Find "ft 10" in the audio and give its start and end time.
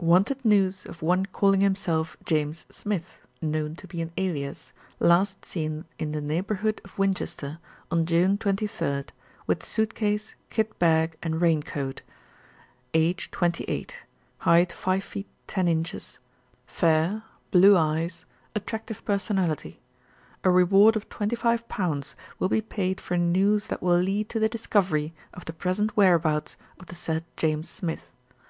15.04-15.68